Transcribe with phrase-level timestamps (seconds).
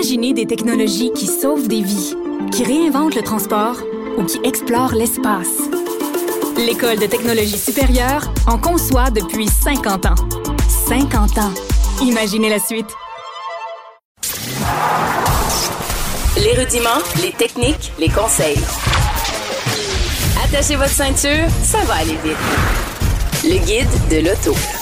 [0.00, 2.14] Imaginez des technologies qui sauvent des vies,
[2.52, 3.76] qui réinventent le transport
[4.16, 5.58] ou qui explorent l'espace.
[6.56, 10.14] L'École de technologie supérieure en conçoit depuis 50 ans.
[10.88, 11.52] 50 ans.
[12.00, 12.86] Imaginez la suite.
[16.36, 18.56] Les rudiments, les techniques, les conseils.
[20.42, 22.38] Attachez votre ceinture, ça va aller vite.
[23.44, 24.79] Le guide de l'auto.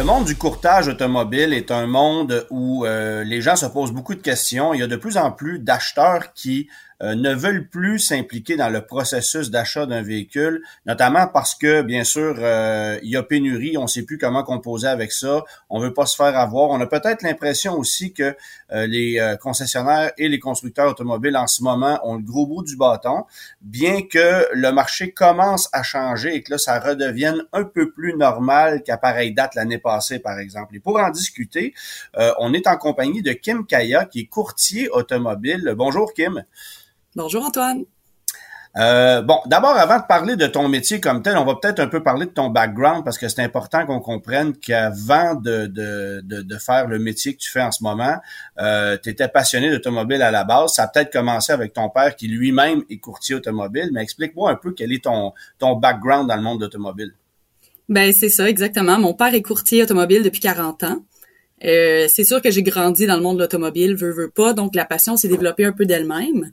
[0.00, 4.14] Le monde du courtage automobile est un monde où euh, les gens se posent beaucoup
[4.14, 4.72] de questions.
[4.72, 6.70] Il y a de plus en plus d'acheteurs qui
[7.02, 12.04] euh, ne veulent plus s'impliquer dans le processus d'achat d'un véhicule, notamment parce que, bien
[12.04, 15.80] sûr, euh, il y a pénurie, on ne sait plus comment composer avec ça, on
[15.80, 16.68] veut pas se faire avoir.
[16.70, 18.36] On a peut-être l'impression aussi que
[18.72, 22.76] euh, les concessionnaires et les constructeurs automobiles en ce moment ont le gros bout du
[22.76, 23.24] bâton,
[23.62, 28.14] bien que le marché commence à changer et que là, ça redevienne un peu plus
[28.16, 30.76] normal qu'à pareille date l'année passée, par exemple.
[30.76, 31.74] Et pour en discuter,
[32.38, 35.74] on est en compagnie de Kim Kaya, qui est courtier automobile.
[35.76, 36.44] Bonjour, Kim.
[37.16, 37.84] Bonjour Antoine.
[38.76, 41.88] Euh, bon, d'abord, avant de parler de ton métier comme tel, on va peut-être un
[41.88, 46.56] peu parler de ton background parce que c'est important qu'on comprenne qu'avant de, de, de,
[46.56, 48.14] faire le métier que tu fais en ce moment,
[48.60, 50.74] euh, tu étais passionné d'automobile à la base.
[50.74, 54.56] Ça a peut-être commencé avec ton père qui lui-même est courtier automobile, mais explique-moi un
[54.56, 57.12] peu quel est ton, ton background dans le monde d'automobile.
[57.88, 59.00] Ben c'est ça, exactement.
[59.00, 61.04] Mon père est courtier automobile depuis 40 ans.
[61.64, 64.76] Euh, c'est sûr que j'ai grandi dans le monde de l'automobile, veux, veux pas, donc
[64.76, 66.52] la passion s'est développée un peu d'elle-même.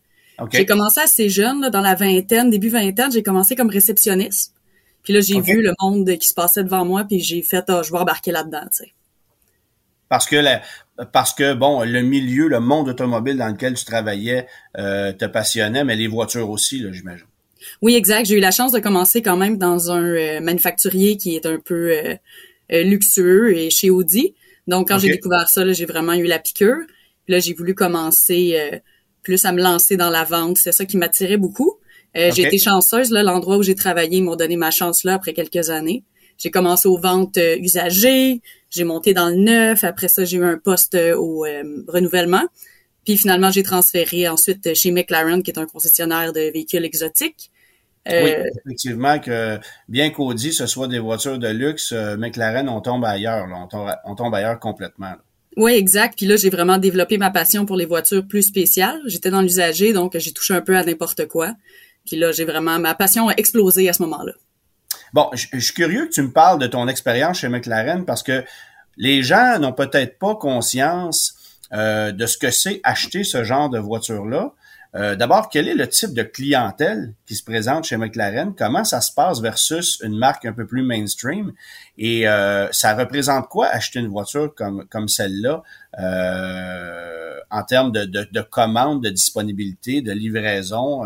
[0.51, 4.53] J'ai commencé assez jeune, dans la vingtaine, début vingtaine, j'ai commencé comme réceptionniste.
[5.03, 7.81] Puis là, j'ai vu le monde qui se passait devant moi, puis j'ai fait, oh,
[7.83, 8.93] je vais embarquer là-dedans, tu sais.
[10.09, 10.35] Parce que
[11.11, 15.83] parce que bon, le milieu, le monde automobile dans lequel tu travaillais euh, te passionnait,
[15.83, 17.25] mais les voitures aussi, là, j'imagine.
[17.81, 18.25] Oui, exact.
[18.25, 21.59] J'ai eu la chance de commencer quand même dans un euh, manufacturier qui est un
[21.59, 22.15] peu euh,
[22.69, 24.33] luxueux et chez Audi.
[24.67, 26.85] Donc, quand j'ai découvert ça, j'ai vraiment eu la piqûre.
[27.25, 28.81] Puis là, j'ai voulu commencer
[29.27, 30.57] plus à me lancer dans la vente.
[30.57, 31.79] C'est ça qui m'attirait beaucoup.
[32.15, 35.15] Euh, J'ai été chanceuse, là, l'endroit où j'ai travaillé, ils m'ont donné ma chance là
[35.15, 36.05] après quelques années.
[36.37, 40.45] J'ai commencé aux ventes euh, usagées, j'ai monté dans le neuf, après ça j'ai eu
[40.45, 41.45] un poste euh, au
[41.89, 42.45] renouvellement.
[43.03, 47.51] Puis finalement, j'ai transféré ensuite chez McLaren, qui est un concessionnaire de véhicules exotiques.
[48.09, 48.31] oui,
[48.65, 49.59] effectivement, que
[49.89, 53.45] bien qu'Audi, ce soit des voitures de luxe, McLaren, on tombe ailleurs.
[53.47, 55.15] Là, on, tombe, on tombe ailleurs complètement.
[55.57, 56.13] Oui, exact.
[56.15, 59.01] Puis là, j'ai vraiment développé ma passion pour les voitures plus spéciales.
[59.07, 61.53] J'étais dans l'usager, donc j'ai touché un peu à n'importe quoi.
[62.05, 64.33] Puis là, j'ai vraiment ma passion a explosé à ce moment-là.
[65.13, 68.43] Bon, je, suis curieux que tu me parles de ton expérience chez McLaren parce que
[68.97, 71.35] les gens n'ont peut-être pas conscience
[71.73, 74.53] euh, de ce que c'est acheter ce genre de voiture-là.
[74.97, 78.55] Euh, d'abord, quel est le type de clientèle qui se présente chez McLaren?
[78.55, 81.53] Comment ça se passe versus une marque un peu plus mainstream?
[81.99, 85.61] Et euh, ça représente quoi acheter une voiture comme, comme celle-là
[85.99, 91.05] euh, en termes de, de, de commande, de disponibilité, de livraison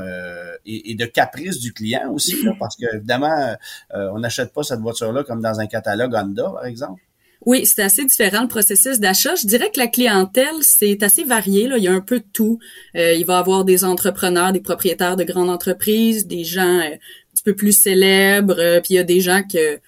[0.66, 2.36] et, de caprice du client aussi?
[2.60, 3.56] parce que évidemment,
[3.94, 7.02] on n'achète pas cette voiture-là comme dans un catalogue Honda, par exemple.
[7.44, 9.34] Oui, c'est assez différent le processus d'achat.
[9.34, 11.68] Je dirais que la clientèle, c'est assez varié.
[11.68, 11.78] Là.
[11.78, 12.60] Il y a un peu de tout.
[12.96, 16.94] Euh, il va y avoir des entrepreneurs, des propriétaires de grandes entreprises, des gens euh,
[16.94, 19.80] un petit peu plus célèbres, euh, puis il y a des gens que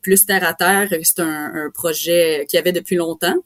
[0.00, 0.88] plus terre à terre.
[1.02, 3.36] C'est un, projet qu'il y avait depuis longtemps.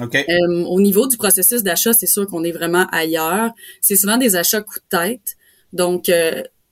[0.00, 0.26] Okay.
[0.66, 3.50] au niveau du processus d'achat, c'est sûr qu'on est vraiment ailleurs.
[3.82, 5.36] C'est souvent des achats coup de tête.
[5.74, 6.10] Donc,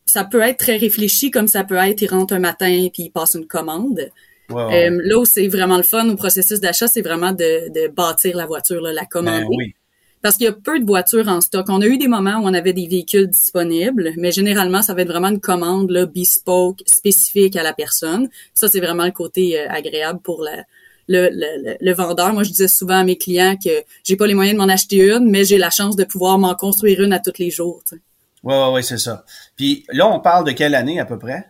[0.07, 3.11] ça peut être très réfléchi, comme ça peut être, il rentre un matin puis il
[3.11, 4.11] passe une commande.
[4.51, 8.37] Euh, là où c'est vraiment le fun au processus d'achat, c'est vraiment de, de, bâtir
[8.37, 9.47] la voiture, là, la commander.
[9.57, 9.71] Ben
[10.23, 11.67] Parce qu'il y a peu de voitures en stock.
[11.69, 15.03] On a eu des moments où on avait des véhicules disponibles, mais généralement, ça va
[15.03, 18.29] être vraiment une commande là, bespoke, spécifique à la personne.
[18.53, 20.65] Ça, c'est vraiment le côté euh, agréable pour la,
[21.09, 22.33] le, le, le, vendeur.
[22.33, 23.71] Moi, je disais souvent à mes clients que
[24.05, 26.55] j'ai pas les moyens de m'en acheter une, mais j'ai la chance de pouvoir m'en
[26.55, 27.83] construire une à tous les jours.
[27.93, 27.99] Oui,
[28.55, 29.25] oui, ouais, c'est ça.
[29.57, 31.47] Puis là, on parle de quelle année à peu près?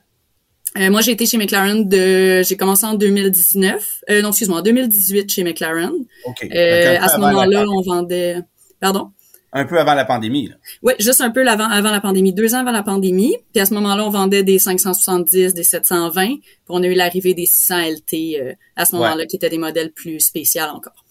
[0.77, 4.63] Euh, moi, j'ai été chez McLaren de, j'ai commencé en 2019, euh, non, excuse-moi, en
[4.63, 5.93] 2018 chez McLaren.
[6.25, 6.49] OK.
[6.53, 8.39] Euh, à ce moment-là, on vendait,
[8.81, 9.13] pardon?
[9.57, 10.49] Un peu avant la pandémie.
[10.49, 10.57] Là.
[10.83, 13.37] Oui, juste un peu avant, avant la pandémie, deux ans avant la pandémie.
[13.53, 16.27] Puis à ce moment-là, on vendait des 570, des 720.
[16.27, 19.59] Puis on a eu l'arrivée des 600 LT euh, à ce moment-là, qui étaient des
[19.59, 21.05] modèles plus spéciaux encore.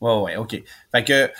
[0.00, 0.62] Ouais, ouais, OK.
[0.90, 1.30] Fait que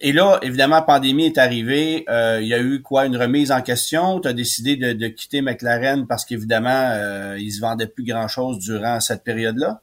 [0.00, 2.04] et là, évidemment, la pandémie est arrivée.
[2.08, 4.20] Euh, il y a eu quoi une remise en question?
[4.20, 9.00] Tu as décidé de, quitter McLaren parce qu'évidemment, euh, ils se vendaient plus grand-chose durant
[9.00, 9.80] cette période-là?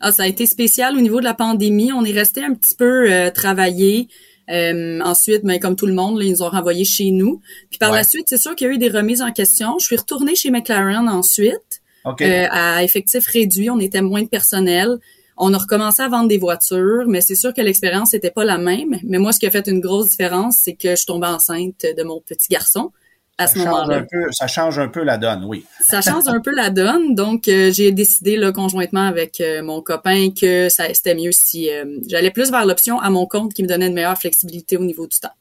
[0.00, 1.92] Ah, ça a été spécial au niveau de la pandémie.
[1.92, 4.08] On est resté un petit peu euh, travaillé.
[4.50, 7.40] Euh, ensuite, mais comme tout le monde, ils nous ont renvoyés chez nous.
[7.70, 9.78] Puis par la suite, c'est sûr qu'il y a eu des remises en question.
[9.78, 11.80] Je suis retournée chez McLaren ensuite.
[12.04, 14.98] à effectif réduit, on était moins de personnel
[15.36, 18.58] On a recommencé à vendre des voitures, mais c'est sûr que l'expérience n'était pas la
[18.58, 18.96] même.
[19.02, 21.84] Mais moi, ce qui a fait une grosse différence, c'est que je suis tombée enceinte
[21.96, 22.92] de mon petit garçon
[23.38, 24.04] à ce moment-là.
[24.30, 25.64] Ça change un peu la donne, oui.
[25.80, 27.14] ça change un peu la donne.
[27.14, 31.70] Donc, euh, j'ai décidé là, conjointement avec euh, mon copain que ça c'était mieux si
[31.70, 34.84] euh, j'allais plus vers l'option à mon compte qui me donnait une meilleure flexibilité au
[34.84, 35.34] niveau du temps.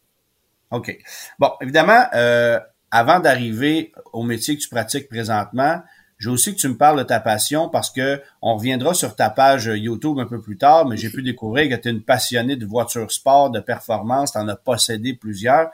[0.72, 0.98] OK.
[1.38, 2.04] Bon, évidemment,
[2.90, 5.82] avant d'arriver au métier que tu pratiques présentement,
[6.24, 9.30] j'ai aussi que tu me parles de ta passion parce que on reviendra sur ta
[9.30, 12.56] page YouTube un peu plus tard, mais j'ai pu découvrir que tu es une passionnée
[12.56, 15.70] de voitures sport, de performance, tu en as possédé plusieurs.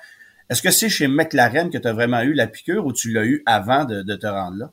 [0.50, 3.26] Est-ce que c'est chez McLaren que tu as vraiment eu la piqûre ou tu l'as
[3.26, 4.72] eu avant de, te rendre là?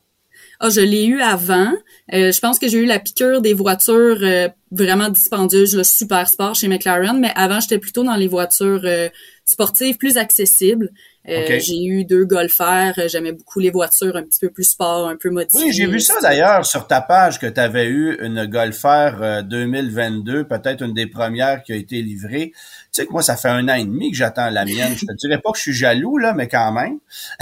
[0.59, 1.71] Ah, je l'ai eu avant.
[2.11, 6.27] Euh, je pense que j'ai eu la piqûre des voitures euh, vraiment dispendieuses, le super
[6.27, 9.09] sport chez McLaren, mais avant, j'étais plutôt dans les voitures euh,
[9.45, 10.91] sportives plus accessibles.
[11.29, 12.93] Euh, j'ai eu deux golfers.
[12.97, 15.67] Euh, j'aimais beaucoup les voitures un petit peu plus sport, un peu modifiées.
[15.67, 20.45] Oui, j'ai vu ça d'ailleurs sur ta page que tu avais eu une golfer 2022,
[20.45, 22.51] peut-être une des premières qui a été livrée.
[22.53, 24.93] Tu sais que moi, ça fait un an et demi que j'attends la mienne.
[24.95, 26.99] Je te dirais pas que je suis jaloux, là, mais quand même.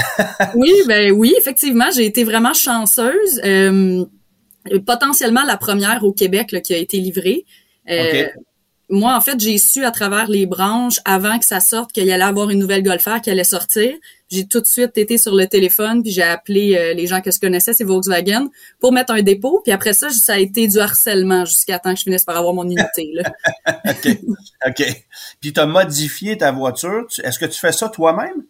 [0.56, 3.42] oui, ben oui, effectivement, j'ai été vraiment chanceuse.
[4.72, 7.46] Euh, potentiellement la première au Québec qui a été livrée.
[7.90, 8.28] Euh,
[8.90, 12.24] moi, en fait, j'ai su à travers les branches, avant que ça sorte, qu'il allait
[12.24, 13.94] avoir une nouvelle golfère qui allait sortir.
[14.30, 17.32] J'ai tout de suite été sur le téléphone, puis j'ai appelé euh, les gens que
[17.32, 18.48] je connaissais, c'est Volkswagen,
[18.80, 19.62] pour mettre un dépôt.
[19.64, 22.54] Puis après ça, ça a été du harcèlement jusqu'à temps que je finisse par avoir
[22.54, 23.12] mon unité.
[23.14, 23.32] Là.
[23.90, 24.20] OK.
[24.68, 25.06] OK.
[25.42, 27.08] Puis tu as modifié ta voiture.
[27.24, 28.44] Est-ce que tu fais ça toi-même?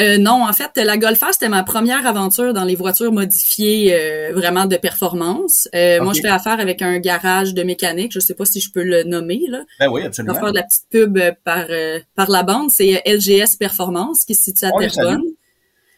[0.00, 4.32] Euh, non, en fait, la Golfer, c'était ma première aventure dans les voitures modifiées euh,
[4.32, 5.68] vraiment de performance.
[5.74, 8.12] Euh, moi, je fais affaire avec un garage de mécanique.
[8.12, 9.40] Je sais pas si je peux le nommer.
[9.48, 9.62] Là.
[9.80, 10.34] Ben oui, absolument.
[10.34, 11.66] Je faire de la petite pub par,
[12.14, 12.70] par la bande.
[12.70, 15.22] C'est LGS Performance qui se situe à Terrebonne.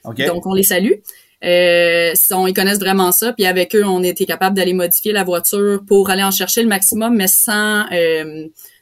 [0.05, 0.93] Donc, on les salue.
[1.43, 2.13] Euh,
[2.47, 3.33] ils connaissent vraiment ça.
[3.35, 6.69] Puis avec eux, on était capable d'aller modifier la voiture pour aller en chercher le
[6.69, 7.85] maximum, mais sans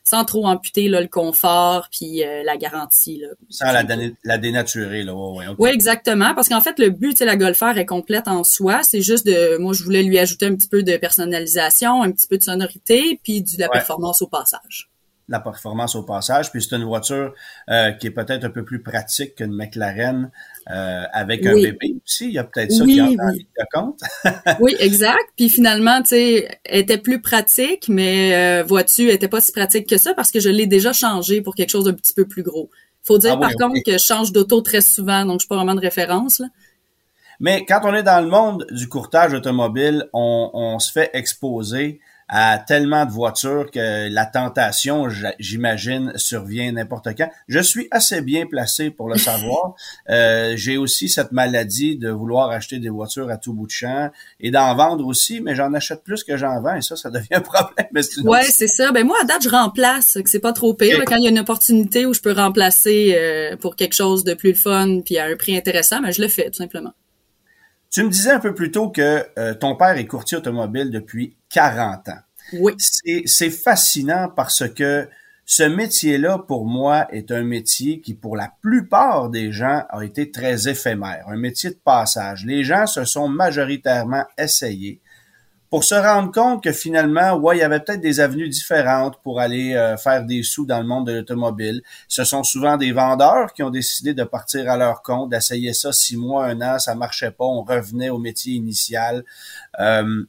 [0.08, 3.19] sans trop amputer là, le confort puis euh, la garantie.
[3.19, 3.28] Là.
[3.50, 3.82] Sans la,
[4.25, 5.02] la dénaturer.
[5.02, 5.14] Là.
[5.14, 6.34] Ouais, Oui, exactement.
[6.34, 8.82] Parce qu'en fait, le but, la Golfer est complète en soi.
[8.82, 9.58] C'est juste de...
[9.58, 13.20] Moi, je voulais lui ajouter un petit peu de personnalisation, un petit peu de sonorité,
[13.22, 14.88] puis de la performance au passage
[15.31, 16.50] la performance au passage.
[16.50, 17.34] Puis c'est une voiture
[17.69, 20.31] euh, qui est peut-être un peu plus pratique qu'une McLaren
[20.70, 22.26] euh, avec un bébé aussi.
[22.26, 23.47] Il y a peut-être ça qui entre oui.
[23.59, 24.00] en compte.
[24.61, 25.25] oui, exact.
[25.37, 29.88] Puis finalement, tu sais, était plus pratique, mais euh, vois-tu, elle était pas si pratique
[29.88, 32.43] que ça parce que je l'ai déjà changé pour quelque chose d'un petit peu plus
[32.43, 32.69] gros.
[33.03, 35.56] Faut dire ah par contre que je change d'auto très souvent, donc je suis pas
[35.56, 36.38] vraiment de référence.
[36.38, 36.49] Là.
[37.41, 42.00] Mais quand on est dans le monde du courtage automobile, on, on se fait exposer
[42.28, 45.08] à tellement de voitures que la tentation,
[45.38, 47.30] j'imagine, survient n'importe quand.
[47.48, 49.75] Je suis assez bien placé pour le savoir.
[50.10, 54.10] euh, J'ai aussi cette maladie de vouloir acheter des voitures à tout bout de champ
[54.40, 57.26] et d'en vendre aussi, mais j'en achète plus que j'en vends et ça, ça devient
[57.32, 57.86] un problème.
[58.25, 58.92] Ouais, c'est ça.
[58.92, 61.02] Ben moi, à date, je remplace, que c'est pas trop pire.
[61.06, 64.34] Quand il y a une opportunité où je peux remplacer euh, pour quelque chose de
[64.34, 66.92] plus fun puis à un prix intéressant, ben je le fais tout simplement.
[67.90, 71.38] Tu me disais un peu plus tôt que euh, ton père est courtier automobile depuis
[71.50, 72.20] 40 ans.
[72.54, 72.74] Oui.
[72.78, 75.08] C'est fascinant parce que
[75.44, 80.30] ce métier-là, pour moi, est un métier qui, pour la plupart des gens, a été
[80.30, 82.44] très éphémère, un métier de passage.
[82.44, 85.00] Les gens se sont majoritairement essayés
[85.70, 89.40] pour se rendre compte que finalement, ouais, il y avait peut-être des avenues différentes pour
[89.40, 91.82] aller euh, faire des sous dans le monde de l'automobile.
[92.08, 95.93] Ce sont souvent des vendeurs qui ont décidé de partir à leur compte, d'essayer ça
[95.93, 99.24] six mois, un an, ça marchait pas, on revenait au métier initial.
[99.78, 100.24] Euh,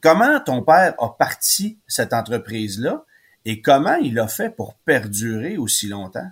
[0.00, 3.04] comment ton père a parti cette entreprise-là
[3.44, 6.28] et comment il a fait pour perdurer aussi longtemps?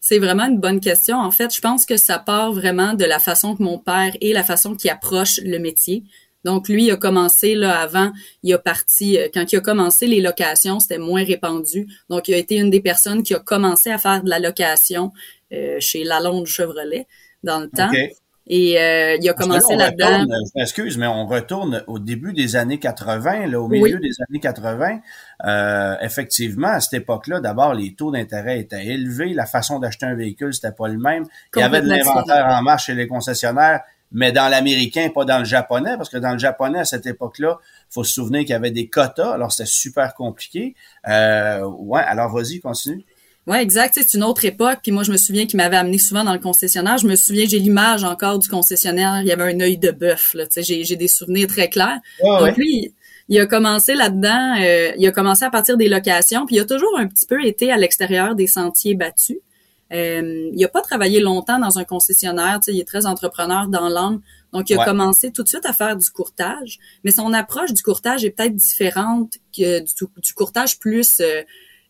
[0.00, 1.18] C'est vraiment une bonne question.
[1.18, 4.32] En fait, je pense que ça part vraiment de la façon que mon père et
[4.32, 6.04] la façon qu'il approche le métier.
[6.44, 8.12] Donc lui, il a commencé là avant,
[8.44, 11.88] il a parti euh, quand il a commencé les locations, c'était moins répandu.
[12.08, 15.12] Donc il a été une des personnes qui a commencé à faire de la location
[15.52, 17.06] euh, chez Lalonde Chevrolet
[17.42, 17.90] dans le temps.
[18.50, 20.24] Et euh, il a commencé là-dedans.
[20.26, 24.40] Je m'excuse, mais on retourne au début des années 80, là, au milieu des années
[24.40, 25.00] 80.
[25.44, 30.14] Euh, effectivement, à cette époque-là, d'abord, les taux d'intérêt étaient élevés, la façon d'acheter un
[30.14, 31.26] véhicule, c'était pas le même.
[31.56, 35.38] Il y avait de l'inventaire en marche chez les concessionnaires mais dans l'américain, pas dans
[35.38, 37.58] le japonais, parce que dans le japonais, à cette époque-là,
[37.90, 40.74] faut se souvenir qu'il y avait des quotas, alors c'était super compliqué.
[41.08, 43.04] Euh, ouais, alors vas-y, continue.
[43.48, 43.94] Ouais, exact.
[43.94, 44.80] C'est une autre époque.
[44.82, 46.98] Puis moi, je me souviens qu'il m'avait amené souvent dans le concessionnaire.
[46.98, 49.22] Je me souviens, j'ai l'image encore du concessionnaire.
[49.22, 50.34] Il y avait un œil de bœuf.
[50.34, 50.44] Là.
[50.54, 51.98] J'ai, j'ai des souvenirs très clairs.
[52.22, 52.92] Donc lui,
[53.30, 54.56] il a commencé là-dedans.
[54.60, 56.44] Euh, il a commencé à partir des locations.
[56.44, 59.38] Puis il a toujours un petit peu été à l'extérieur des sentiers battus.
[59.92, 64.20] Euh, il a pas travaillé longtemps dans un concessionnaire, il est très entrepreneur dans l'âme.
[64.52, 67.82] Donc, il a commencé tout de suite à faire du courtage, mais son approche du
[67.82, 71.42] courtage est peut-être différente que du, courtage plus euh,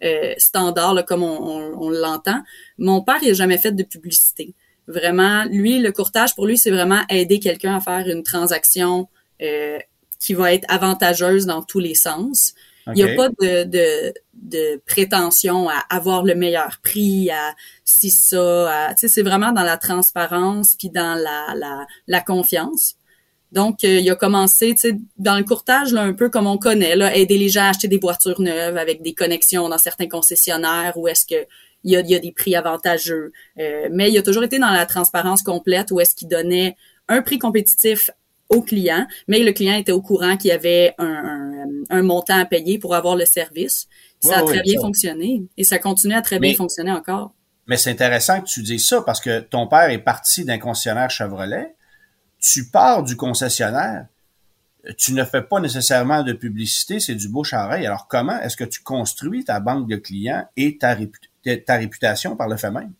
[0.05, 2.43] euh, standard, comme on, l'entend.
[2.79, 4.55] Mon père, il a jamais fait de publicité.
[4.87, 9.09] Vraiment, lui, le courtage, pour lui, c'est vraiment aider quelqu'un à faire une transaction
[9.43, 9.79] euh,
[10.19, 12.55] qui va être avantageuse dans tous les sens.
[12.95, 18.11] Il n'y a pas de, de, de, prétention à avoir le meilleur prix, à si
[18.11, 22.98] ça, c'est vraiment dans la transparence puis dans la, la, la confiance.
[23.53, 26.59] Donc, euh, il a commencé, tu sais, dans le courtage, là, un peu comme on
[26.59, 30.09] connaît, là, aider les gens à acheter des voitures neuves avec des connexions dans certains
[30.09, 31.47] concessionnaires où est-ce que
[31.85, 33.33] il y a, y a, des prix avantageux.
[33.59, 36.77] Euh, mais il a toujours été dans la transparence complète où est-ce qu'il donnait
[37.07, 38.11] un prix compétitif
[38.49, 42.47] au client, mais le client était au courant qu'il y avait un, un, montant à
[42.47, 43.89] payer pour avoir le service.
[44.21, 47.33] Ça a très bien fonctionné et ça continue à très bien fonctionner encore.
[47.67, 51.11] Mais c'est intéressant que tu dises ça parce que ton père est parti d'un concessionnaire
[51.11, 51.75] Chevrolet.
[52.41, 54.07] Tu pars du concessionnaire.
[54.97, 57.87] Tu ne fais pas nécessairement de publicité, c'est du bouche à oreille.
[57.87, 60.97] Alors comment est-ce que tu construis ta banque de clients et ta,
[61.67, 62.93] ta réputation par le fait même?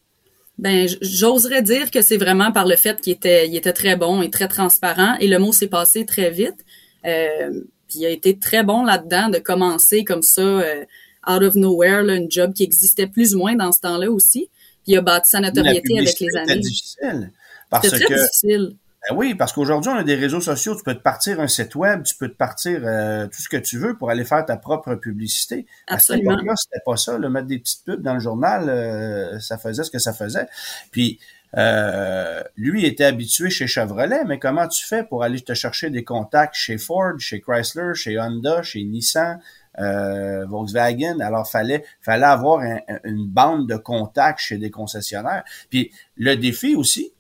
[0.59, 4.23] Ben, j'oserais dire que c'est vraiment par le fait qu'il était, il était très bon
[4.23, 6.65] et très transparent et le mot s'est passé très vite.
[7.07, 10.85] Euh, puis il a été très bon là-dedans de commencer comme ça, euh,
[11.29, 14.51] out of nowhere, là, une job qui existait plus ou moins dans ce temps-là aussi.
[14.83, 16.49] Puis il a bâti sa notoriété avec les années.
[16.49, 17.33] C'était difficile.
[17.71, 18.77] Parce très que difficile.
[19.09, 21.75] Ben oui, parce qu'aujourd'hui, on a des réseaux sociaux, tu peux te partir un site
[21.75, 24.57] web, tu peux te partir euh, tout ce que tu veux pour aller faire ta
[24.57, 25.67] propre publicité.
[25.87, 26.33] Absolument.
[26.33, 27.17] À cette époque-là, c'était pas ça.
[27.17, 30.47] Le mettre des petites pubs dans le journal, euh, ça faisait ce que ça faisait.
[30.91, 31.19] Puis,
[31.57, 36.05] euh, lui était habitué chez Chevrolet, mais comment tu fais pour aller te chercher des
[36.05, 39.41] contacts chez Ford, chez Chrysler, chez Honda, chez Nissan,
[39.79, 41.21] Volkswagen?
[41.21, 42.63] Alors, fallait, fallait avoir
[43.05, 45.45] une bande de contacts chez des concessionnaires.
[45.71, 47.15] Puis, le défi aussi,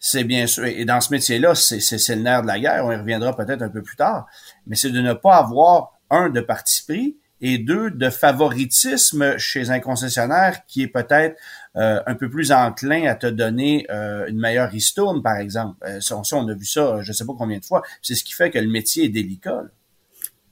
[0.00, 2.92] c'est bien sûr, et dans ce métier-là, c'est, c'est, le nerf de la guerre, on
[2.92, 4.26] y reviendra peut-être un peu plus tard,
[4.66, 9.70] mais c'est de ne pas avoir, un, de parti pris, et deux, de favoritisme chez
[9.70, 11.38] un concessionnaire qui est peut-être
[11.76, 15.76] euh, un peu plus enclin à te donner euh, une meilleure ristourne, par exemple.
[15.86, 16.00] Euh,
[16.32, 17.82] on a vu ça, je ne sais pas combien de fois.
[18.02, 19.62] C'est ce qui fait que le métier est délicat.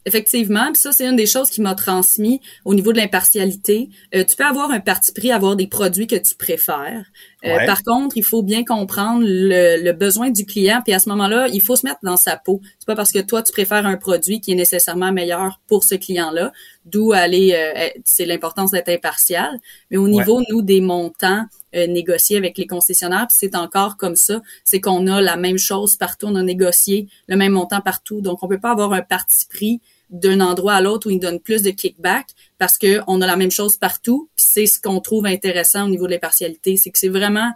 [0.07, 3.91] Effectivement, puis ça c'est une des choses qui m'a transmis au niveau de l'impartialité.
[4.15, 7.07] Euh, tu peux avoir un parti pris, avoir des produits que tu préfères.
[7.45, 11.49] Euh, par contre, il faut bien comprendre le, besoin du client, puis à ce moment-là,
[11.49, 12.61] il faut se mettre dans sa peau.
[12.79, 15.97] C'est pas parce que toi tu préfères un produit qui est nécessairement meilleur pour ce
[15.97, 16.53] client-là,
[16.85, 17.53] d'où aller.
[17.57, 19.59] Euh, c'est l'importance d'être impartial.
[19.91, 24.41] Mais au niveau nous des montants négociés avec les concessionnaires, puis c'est encore comme ça,
[24.65, 28.43] c'est qu'on a la même chose partout, on a négocié le même montant partout, donc
[28.43, 31.63] on peut pas avoir un parti pris d'un endroit à l'autre où ils donnent plus
[31.63, 32.27] de kickback
[32.59, 34.29] parce que on a la même chose partout.
[34.37, 37.53] c'est ce qu'on trouve intéressant au niveau de l'impartialité, c'est que c'est vraiment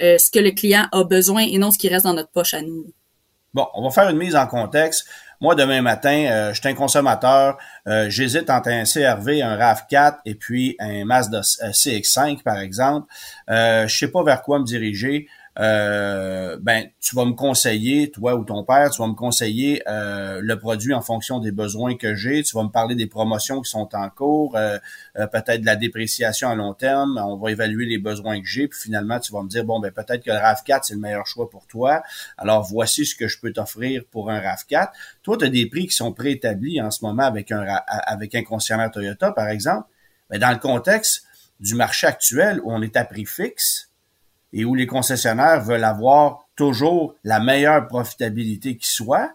[0.00, 2.54] euh, ce que le client a besoin et non ce qui reste dans notre poche
[2.54, 2.86] à nous.
[3.54, 5.06] Bon, on va faire une mise en contexte.
[5.42, 7.58] Moi, demain matin, euh, je suis un consommateur.
[7.88, 13.12] Euh, j'hésite entre un CRV, un RAV4 et puis un Mazda CX5, par exemple.
[13.50, 15.26] Euh, je sais pas vers quoi me diriger
[15.58, 20.40] euh, ben tu vas me conseiller, toi ou ton père, tu vas me conseiller euh,
[20.42, 22.42] le produit en fonction des besoins que j'ai.
[22.42, 24.78] Tu vas me parler des promotions qui sont en cours, euh,
[25.18, 27.20] euh, peut-être de la dépréciation à long terme.
[27.22, 29.90] On va évaluer les besoins que j'ai, puis finalement tu vas me dire bon ben
[29.90, 32.02] peut-être que le Rav4 c'est le meilleur choix pour toi.
[32.38, 34.88] Alors voici ce que je peux t'offrir pour un Rav4.
[35.22, 38.42] Toi, tu as des prix qui sont préétablis en ce moment avec un avec un
[38.42, 39.86] concessionnaire Toyota par exemple.
[40.30, 41.24] Mais ben, dans le contexte
[41.60, 43.91] du marché actuel où on est à prix fixe,
[44.52, 49.30] et où les concessionnaires veulent avoir toujours la meilleure profitabilité qui soit,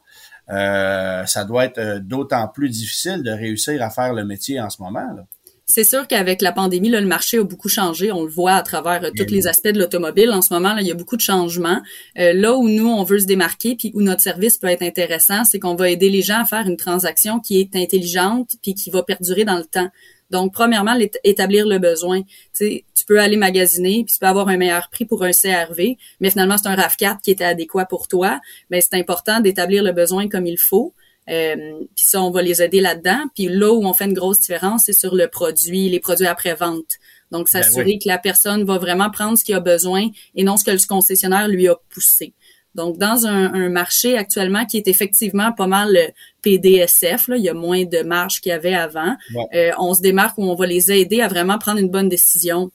[0.50, 4.70] euh, ça doit être euh, d'autant plus difficile de réussir à faire le métier en
[4.70, 5.14] ce moment.
[5.16, 5.26] Là.
[5.70, 8.10] C'est sûr qu'avec la pandémie, là, le marché a beaucoup changé.
[8.10, 10.32] On le voit à travers euh, tous les aspects de l'automobile.
[10.32, 11.82] En ce moment, là, il y a beaucoup de changements.
[12.18, 15.44] Euh, là où nous, on veut se démarquer, puis où notre service peut être intéressant,
[15.44, 18.90] c'est qu'on va aider les gens à faire une transaction qui est intelligente, puis qui
[18.90, 19.90] va perdurer dans le temps.
[20.30, 22.22] Donc, premièrement, établir le besoin.
[22.54, 25.98] Tu tu peux aller magasiner, puis tu peux avoir un meilleur prix pour un CRV,
[26.20, 28.40] mais finalement, c'est un RAV4 qui était adéquat pour toi.
[28.70, 30.94] Mais c'est important d'établir le besoin comme il faut.
[31.30, 31.56] Euh,
[31.96, 33.20] puis ça, on va les aider là-dedans.
[33.36, 36.98] Puis là où on fait une grosse différence, c'est sur le produit, les produits après-vente.
[37.32, 40.58] Donc, ben s'assurer que la personne va vraiment prendre ce qu'il a besoin et non
[40.58, 42.34] ce que le concessionnaire lui a poussé.
[42.76, 45.98] Donc, dans un, marché actuellement qui est effectivement pas mal
[46.44, 49.16] PDSF, là, il y a moins de marge qu'il y avait avant,
[49.54, 52.72] euh, on se démarque où on va les aider à vraiment prendre une bonne décision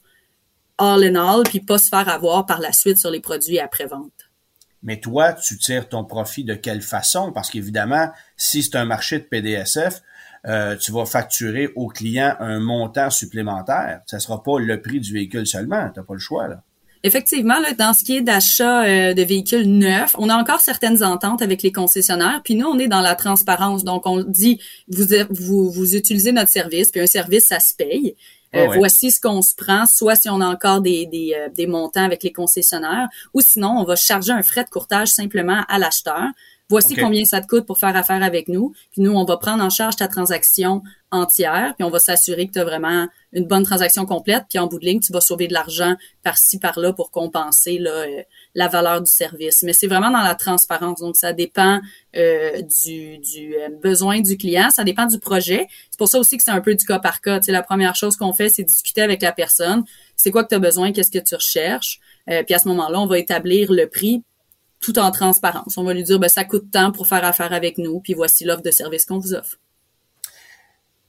[0.79, 4.11] all in all, puis pas se faire avoir par la suite sur les produits après-vente.
[4.83, 7.31] Mais toi, tu tires ton profit de quelle façon?
[7.33, 10.03] Parce qu'évidemment, si c'est un marché de PDSF,
[10.49, 14.01] euh, tu vas facturer au client un montant supplémentaire.
[14.07, 15.89] Ça sera pas le prix du véhicule seulement.
[15.91, 16.49] Tu n'as pas le choix.
[16.49, 16.63] Là.
[17.05, 21.03] Effectivement, là, dans ce qui est d'achat euh, de véhicules neufs, on a encore certaines
[21.03, 22.41] ententes avec les concessionnaires.
[22.45, 23.83] Puis nous, on est dans la transparence.
[23.83, 28.15] Donc, on dit, vous, vous, vous utilisez notre service, puis un service, ça se paye.
[28.55, 31.67] Euh, voici ce qu'on se prend, soit si on a encore des, des, euh, des,
[31.67, 35.79] montants avec les concessionnaires, ou sinon on va charger un frais de courtage simplement à
[35.79, 36.27] l'acheteur.
[36.73, 38.73] Voici combien ça te coûte pour faire affaire avec nous.
[38.93, 42.53] Puis nous, on va prendre en charge ta transaction entière, puis on va s'assurer que
[42.53, 45.49] tu as vraiment une bonne transaction complète, puis en bout de ligne, tu vas sauver
[45.49, 48.23] de l'argent par-ci, par-là pour compenser là, euh,
[48.55, 49.63] la valeur du service.
[49.63, 51.81] Mais c'est vraiment dans la transparence, donc ça dépend
[52.17, 55.67] euh, du, du euh, besoin du client, ça dépend du projet.
[55.91, 57.39] C'est pour ça aussi que c'est un peu du cas par cas.
[57.41, 59.85] Tu sais, la première chose qu'on fait, c'est discuter avec la personne.
[60.17, 62.01] C'est quoi que tu as besoin, qu'est-ce que tu recherches?
[62.47, 64.23] puis à ce moment-là, on va établir le prix
[64.83, 65.79] tout en transparence.
[65.79, 68.45] On va lui dire, ben, ça coûte tant pour faire affaire avec nous, puis voici
[68.45, 69.57] l'offre de service qu'on vous offre.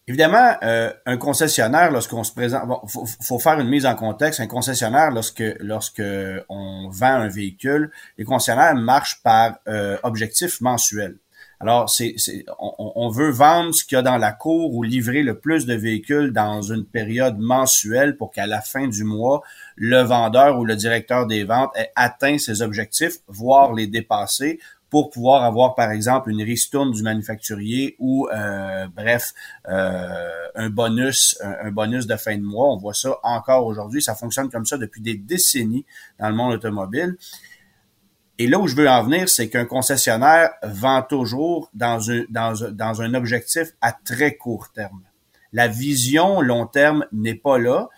[0.08, 4.42] Évidemment, euh, un concessionnaire, lorsqu'on se présente, bon, faut, faut, faire une mise en contexte.
[4.42, 6.04] Un concessionnaire, lorsque lorsque
[6.50, 11.18] on vend un véhicule, les concessionnaires marchent par euh, objectif mensuel.
[11.64, 12.14] Alors, c'est,
[12.60, 15.66] on, on, veut vendre ce qu'il y a dans la cour ou livrer le plus
[15.66, 19.44] de véhicules dans une période mensuelle pour qu'à la fin du mois,
[19.78, 25.10] le vendeur ou le directeur des ventes ait atteint ses objectifs, voire les dépasser pour
[25.10, 29.32] pouvoir avoir, par exemple, une ristourne du manufacturier ou, euh, bref,
[29.70, 32.74] euh, un bonus, un, bonus de fin de mois.
[32.74, 34.02] On voit ça encore aujourd'hui.
[34.02, 35.86] Ça fonctionne comme ça depuis des décennies
[36.20, 37.16] dans le monde automobile.
[38.40, 42.54] Et là où je veux en venir, c'est qu'un concessionnaire vend toujours dans un, dans,
[42.72, 45.02] dans un objectif à très court terme.
[45.52, 47.90] La vision long terme n'est pas là.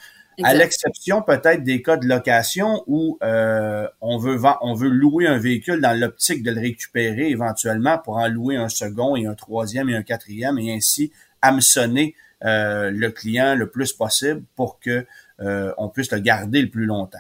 [0.44, 5.38] À l'exception peut-être des cas de location où euh, on veut on veut louer un
[5.38, 9.90] véhicule dans l'optique de le récupérer éventuellement pour en louer un second et un troisième
[9.90, 15.06] et un quatrième et ainsi hameçonner euh, le client le plus possible pour que
[15.40, 17.18] euh, on puisse le garder le plus longtemps.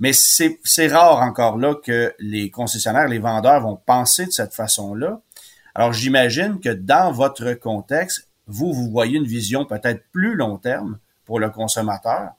[0.00, 5.20] Mais c'est rare encore là que les concessionnaires, les vendeurs vont penser de cette façon-là.
[5.74, 10.98] Alors j'imagine que dans votre contexte, vous, vous voyez une vision peut-être plus long terme
[11.26, 12.32] pour le consommateur.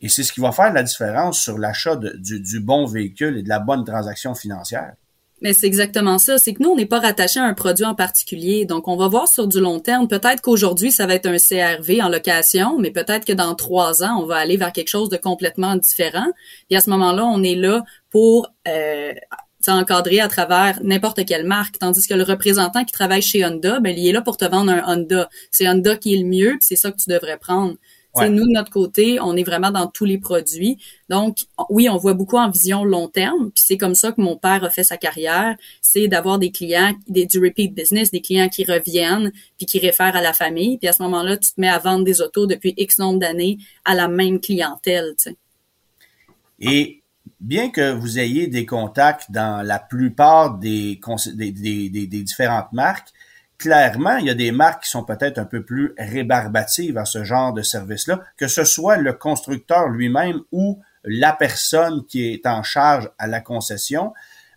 [0.00, 3.42] Et c'est ce qui va faire la différence sur l'achat du, du bon véhicule et
[3.42, 4.94] de la bonne transaction financière.
[5.40, 6.38] Mais c'est exactement ça.
[6.38, 8.66] C'est que nous, on n'est pas rattaché à un produit en particulier.
[8.66, 10.06] Donc, on va voir sur du long terme.
[10.06, 14.20] Peut-être qu'aujourd'hui, ça va être un CRV en location, mais peut-être que dans trois ans,
[14.22, 16.26] on va aller vers quelque chose de complètement différent.
[16.68, 19.12] Et à ce moment-là, on est là pour euh,
[19.66, 21.78] à travers n'importe quelle marque.
[21.78, 24.72] Tandis que le représentant qui travaille chez Honda, ben, il est là pour te vendre
[24.72, 25.28] un Honda.
[25.50, 27.74] C'est Honda qui est le mieux, c'est ça que tu devrais prendre.
[28.16, 30.78] Nous, de notre côté, on est vraiment dans tous les produits.
[31.08, 33.50] Donc, oui, on voit beaucoup en vision long terme.
[33.52, 35.56] Puis c'est comme ça que mon père a fait sa carrière.
[35.80, 40.16] C'est d'avoir des clients, des, du repeat business, des clients qui reviennent puis qui réfèrent
[40.16, 40.78] à la famille.
[40.78, 43.58] Puis à ce moment-là, tu te mets à vendre des autos depuis X nombre d'années
[43.84, 45.14] à la même clientèle.
[45.16, 45.36] Tu sais.
[46.60, 47.02] Et
[47.38, 51.00] bien que vous ayez des contacts dans la plupart des,
[51.34, 53.08] des, des, des différentes marques,
[53.60, 57.24] clairement, il y a des marques qui sont peut-être un peu plus rébarbatives à ce
[57.24, 62.62] genre de service-là, que ce soit le constructeur lui-même ou la personne qui est en
[62.62, 64.14] charge à la concession.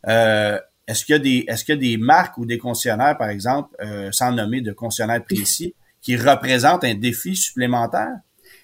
[0.08, 3.18] Euh, est-ce qu'il y a des est-ce qu'il y a des marques ou des concessionnaires,
[3.18, 8.16] par exemple, euh, sans nommer de concessionnaires précis, qui représentent un défi supplémentaire?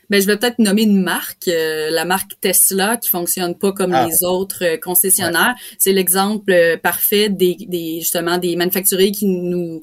[0.10, 3.94] Ben, je vais peut-être nommer une marque, euh, la marque Tesla, qui fonctionne pas comme
[3.94, 4.08] ah.
[4.08, 5.56] les autres concessionnaires.
[5.78, 9.82] C'est l'exemple parfait des, des justement des manufacturiers qui nous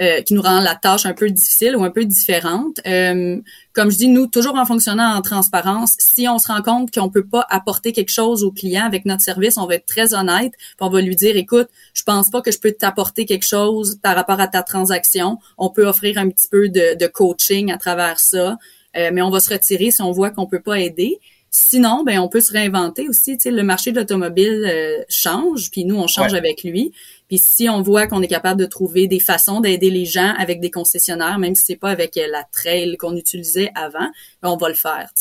[0.00, 2.80] euh, qui nous rend la tâche un peu difficile ou un peu différente.
[2.86, 3.38] Euh,
[3.74, 7.10] comme je dis, nous, toujours en fonctionnant en transparence, si on se rend compte qu'on
[7.10, 10.52] peut pas apporter quelque chose au client avec notre service, on va être très honnête,
[10.52, 13.98] puis on va lui dire, écoute, je pense pas que je peux t'apporter quelque chose
[14.02, 15.38] par rapport à ta transaction.
[15.58, 18.56] On peut offrir un petit peu de, de coaching à travers ça,
[18.96, 21.20] euh, mais on va se retirer si on voit qu'on peut pas aider.
[21.50, 23.36] Sinon, ben on peut se réinventer aussi.
[23.36, 26.92] Tu sais, le marché de l'automobile euh, change, puis nous on change avec lui.
[27.30, 30.58] Puis si on voit qu'on est capable de trouver des façons d'aider les gens avec
[30.58, 34.10] des concessionnaires, même si c'est pas avec euh, la trail qu'on utilisait avant,
[34.42, 35.12] ben, on va le faire.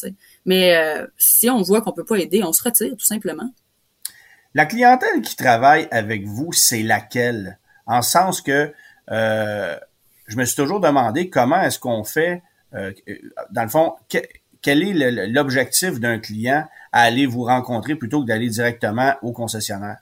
[0.44, 3.54] Mais euh, si on voit qu'on peut pas aider, on se retire tout simplement.
[4.56, 7.60] La clientèle qui travaille avec vous, c'est laquelle?
[7.86, 8.74] En sens que
[9.08, 12.42] je me suis toujours demandé comment est-ce qu'on fait,
[12.72, 13.94] dans le fond,
[14.62, 19.98] quel est l'objectif d'un client à aller vous rencontrer plutôt que d'aller directement au concessionnaire?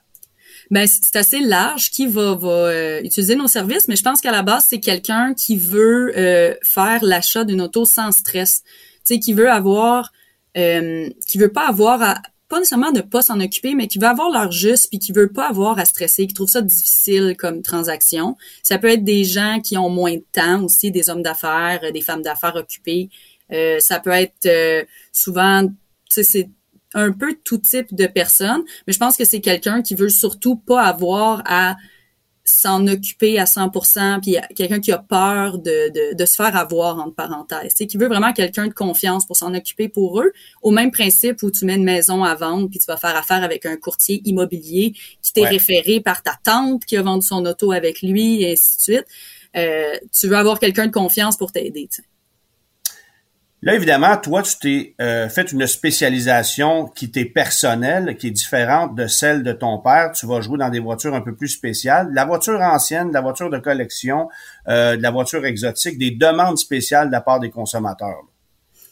[0.70, 4.32] Ben, c'est assez large qui va, va euh, utiliser nos services, mais je pense qu'à
[4.32, 8.62] la base, c'est quelqu'un qui veut euh, faire l'achat d'une auto sans stress.
[8.62, 10.12] Tu sais, qui veut avoir,
[10.56, 14.06] euh, qui veut pas avoir à pas nécessairement ne pas s'en occuper, mais qui veut
[14.06, 17.62] avoir leur juste puis qui veut pas avoir à stresser, qui trouve ça difficile comme
[17.62, 18.36] transaction.
[18.62, 22.00] Ça peut être des gens qui ont moins de temps aussi, des hommes d'affaires, des
[22.00, 23.10] femmes d'affaires occupées.
[23.52, 25.74] Euh, ça peut être euh, souvent, tu
[26.08, 26.48] sais, c'est
[26.94, 30.56] un peu tout type de personnes, mais je pense que c'est quelqu'un qui veut surtout
[30.56, 31.76] pas avoir à
[32.48, 36.98] s'en occuper à 100%, puis quelqu'un qui a peur de, de, de, se faire avoir,
[36.98, 37.72] entre parenthèses.
[37.76, 41.42] C'est qui veut vraiment quelqu'un de confiance pour s'en occuper pour eux, au même principe
[41.42, 44.22] où tu mets une maison à vendre, puis tu vas faire affaire avec un courtier
[44.24, 48.52] immobilier qui t'est référé par ta tante qui a vendu son auto avec lui, et
[48.52, 49.06] ainsi de suite.
[49.56, 51.88] Euh, tu veux avoir quelqu'un de confiance pour t'aider.
[53.60, 58.94] Là, évidemment, toi, tu t'es euh, fait une spécialisation qui t'est personnelle, qui est différente
[58.94, 60.12] de celle de ton père.
[60.12, 62.08] Tu vas jouer dans des voitures un peu plus spéciales.
[62.12, 64.28] La voiture ancienne, la voiture de collection,
[64.68, 68.22] euh, de la voiture exotique, des demandes spéciales de la part des consommateurs.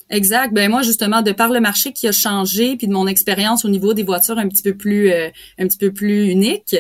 [0.09, 0.53] Exact.
[0.53, 3.69] Ben moi justement de par le marché qui a changé puis de mon expérience au
[3.69, 6.77] niveau des voitures un petit peu plus euh, un petit peu plus unique,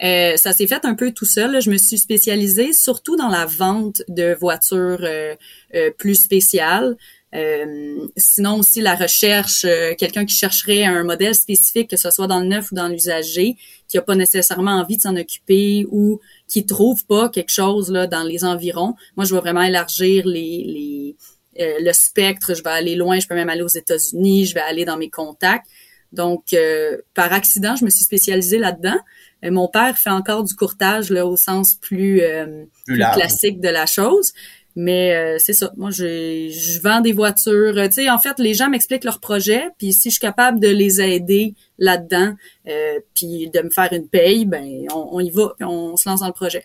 [0.00, 1.60] euh, ça s'est fait un peu tout seul.
[1.60, 5.34] Je me suis spécialisée surtout dans la vente de voitures euh,
[5.98, 6.96] plus spéciales.
[7.34, 12.26] Euh, sinon aussi la recherche, euh, quelqu'un qui chercherait un modèle spécifique, que ce soit
[12.26, 16.20] dans le neuf ou dans l'usager, qui a pas nécessairement envie de s'en occuper ou
[16.46, 18.94] qui trouve pas quelque chose là dans les environs.
[19.16, 21.16] Moi, je vais vraiment élargir les, les
[21.60, 22.54] euh, le spectre.
[22.54, 23.18] Je vais aller loin.
[23.18, 24.46] Je peux même aller aux États-Unis.
[24.46, 25.66] Je vais aller dans mes contacts.
[26.10, 26.56] Donc,
[27.12, 28.96] par accident, je me suis spécialisée là-dedans.
[29.42, 32.22] mon père fait encore du courtage là, au sens plus,
[32.86, 34.32] plus classique de la chose.
[34.76, 35.72] Mais euh, c'est ça.
[35.76, 37.74] Moi, je, je vends des voitures.
[37.74, 40.68] Tu sais, en fait, les gens m'expliquent leurs projets, puis si je suis capable de
[40.68, 42.34] les aider là-dedans,
[42.68, 46.20] euh, puis de me faire une paye, ben on, y va, puis on se lance
[46.20, 46.64] dans le projet.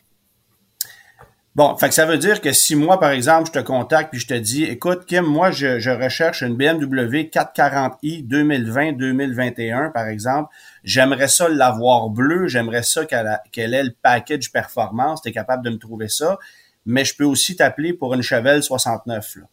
[1.55, 4.33] Bon, ça veut dire que si moi, par exemple, je te contacte puis je te
[4.33, 10.49] dis, écoute, Kim, moi, je, je recherche une BMW 440i 2020-2021, par exemple.
[10.83, 15.21] J'aimerais ça l'avoir bleu, j'aimerais ça qu'elle qu'elle ait le package performance.
[15.21, 16.39] Tu es capable de me trouver ça
[16.85, 19.35] mais je peux aussi t'appeler pour une Chevelle 69.
[19.37, 19.43] Là.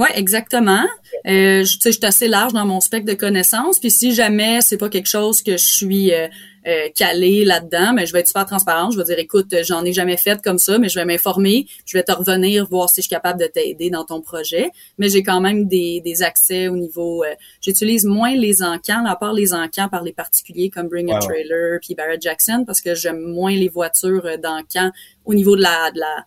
[0.00, 0.86] Oui, exactement.
[1.26, 3.78] Euh, je, je suis assez large dans mon spectre de connaissances.
[3.78, 6.26] Puis si jamais c'est pas quelque chose que je suis euh,
[6.66, 8.94] euh calée là-dedans, mais je vais être super transparente.
[8.94, 11.66] Je vais dire, écoute, j'en ai jamais fait comme ça, mais je vais m'informer.
[11.84, 14.70] Je vais te revenir voir si je suis capable de t'aider dans ton projet.
[14.96, 17.22] Mais j'ai quand même des, des accès au niveau.
[17.22, 21.18] Euh, j'utilise moins les encans, à part les encans par les particuliers comme Bring a
[21.18, 24.92] Trailer puis Barrett Jackson, parce que j'aime moins les voitures d'encans
[25.26, 26.24] au niveau de la de la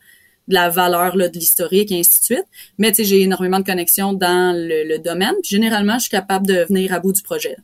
[0.47, 2.45] de la valeur là, de l'historique et ainsi de suite.
[2.77, 5.35] Mais tu sais, j'ai énormément de connexions dans le, domaine.
[5.43, 7.57] généralement, je suis capable de venir à bout du projet.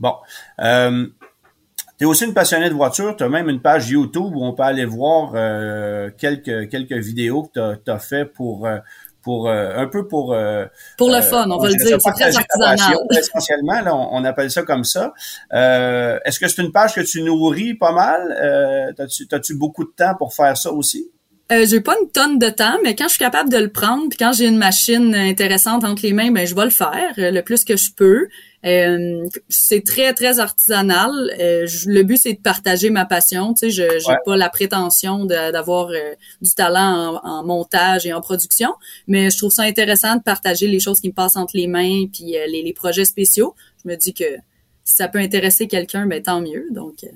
[0.00, 0.14] Bon.
[0.60, 1.06] Euh,
[1.98, 3.16] tu es aussi une passionnée de voiture.
[3.16, 7.50] Tu as même une page YouTube où on peut aller voir euh, quelques, quelques vidéos
[7.54, 8.66] que tu as, fait pour...
[8.66, 8.78] Euh,
[9.20, 10.34] pour un peu pour
[10.96, 12.96] pour le fun, on va le dire, c'est très artisanal.
[13.10, 15.12] essentiellement, là, on, appelle ça comme ça.
[15.50, 18.94] Est-ce que c'est une page que tu nourris pas mal?
[18.96, 21.10] T'as-tu as-tu beaucoup de temps pour faire ça aussi?
[21.50, 24.08] Euh, j'ai pas une tonne de temps, mais quand je suis capable de le prendre,
[24.10, 27.30] puis quand j'ai une machine intéressante entre les mains, ben je vais le faire euh,
[27.30, 28.28] le plus que je peux.
[28.66, 31.10] Euh, c'est très très artisanal.
[31.40, 33.54] Euh, le but c'est de partager ma passion.
[33.54, 35.88] Tu sais, je j'ai pas la prétention d'avoir
[36.42, 38.74] du talent en, montage et en production,
[39.06, 42.06] mais je trouve ça intéressant de partager les choses qui me passent entre les mains,
[42.12, 43.54] puis les, les, projets spéciaux.
[43.82, 44.36] Je me dis que
[44.84, 46.66] si ça peut intéresser quelqu'un, ben tant mieux.
[46.72, 47.06] Donc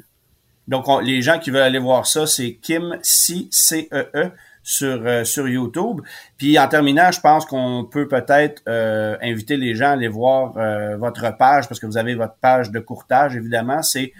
[0.68, 4.30] donc, les gens qui veulent aller voir ça, c'est Kim C C E E
[4.62, 6.00] sur euh, sur YouTube.
[6.38, 10.56] Puis en terminant, je pense qu'on peut peut-être euh, inviter les gens à aller voir
[10.56, 13.82] euh, votre page parce que vous avez votre page de courtage évidemment.
[13.82, 14.12] C'est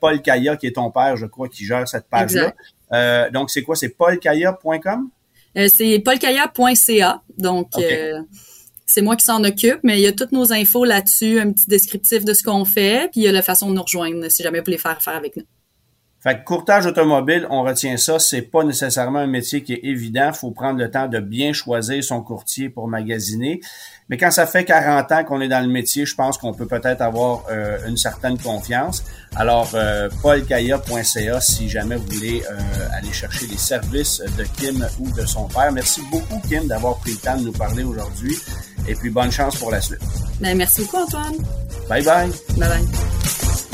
[0.00, 3.30] Paul Kaya qui est ton père, je crois, qui gère cette page-là.
[3.30, 3.76] donc c'est quoi?
[3.76, 5.10] C'est paulkaya.com
[5.68, 7.22] C'est paulkaya.ca.
[7.36, 7.68] Donc
[8.86, 11.68] c'est moi qui s'en occupe, mais il y a toutes nos infos là-dessus, un petit
[11.68, 14.42] descriptif de ce qu'on fait, puis il y a la façon de nous rejoindre si
[14.42, 15.44] jamais vous voulez faire affaire avec nous.
[16.28, 20.30] Fait que courtage automobile, on retient ça, c'est pas nécessairement un métier qui est évident.
[20.34, 23.62] faut prendre le temps de bien choisir son courtier pour magasiner.
[24.10, 26.66] Mais quand ça fait 40 ans qu'on est dans le métier, je pense qu'on peut
[26.66, 29.02] peut-être avoir euh, une certaine confiance.
[29.36, 32.58] Alors, euh, paulkaya.ca si jamais vous voulez euh,
[32.92, 35.72] aller chercher les services de Kim ou de son père.
[35.72, 38.36] Merci beaucoup, Kim, d'avoir pris le temps de nous parler aujourd'hui.
[38.86, 40.02] Et puis, bonne chance pour la suite.
[40.42, 41.36] Ben, merci beaucoup, Antoine.
[41.88, 42.28] Bye bye.
[42.58, 43.67] Bye bye.